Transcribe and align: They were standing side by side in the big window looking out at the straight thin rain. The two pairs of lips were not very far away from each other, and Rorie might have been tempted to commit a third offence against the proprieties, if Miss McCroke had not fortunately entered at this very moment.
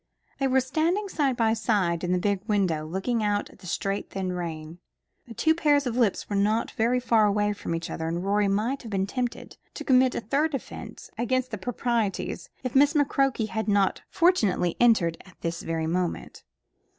They 0.39 0.47
were 0.47 0.61
standing 0.61 1.09
side 1.09 1.37
by 1.37 1.53
side 1.53 2.03
in 2.03 2.11
the 2.11 2.17
big 2.17 2.43
window 2.47 2.87
looking 2.87 3.21
out 3.21 3.51
at 3.51 3.59
the 3.59 3.67
straight 3.67 4.09
thin 4.09 4.31
rain. 4.33 4.79
The 5.27 5.35
two 5.35 5.53
pairs 5.53 5.85
of 5.85 5.95
lips 5.95 6.27
were 6.27 6.35
not 6.35 6.71
very 6.71 6.99
far 6.99 7.27
away 7.27 7.53
from 7.53 7.75
each 7.75 7.87
other, 7.87 8.07
and 8.07 8.25
Rorie 8.25 8.47
might 8.47 8.81
have 8.81 8.89
been 8.89 9.05
tempted 9.05 9.57
to 9.75 9.83
commit 9.83 10.15
a 10.15 10.19
third 10.19 10.55
offence 10.55 11.11
against 11.19 11.51
the 11.51 11.59
proprieties, 11.59 12.49
if 12.63 12.73
Miss 12.75 12.93
McCroke 12.95 13.49
had 13.49 13.67
not 13.67 14.01
fortunately 14.09 14.75
entered 14.79 15.17
at 15.23 15.39
this 15.41 15.61
very 15.61 15.85
moment. 15.85 16.41